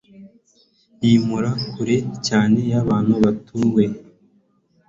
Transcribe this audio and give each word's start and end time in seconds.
yimura 1.03 1.51
kure 1.73 1.97
cyane 2.27 2.59
yabantu 2.71 3.13
batuwe 3.23 3.83